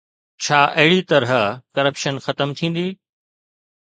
ڇا 0.43 0.59
اهڙي 0.79 1.01
طرح 1.11 1.31
ڪرپشن 1.77 2.15
ختم 2.25 2.49
ٿيندي؟ 2.57 2.87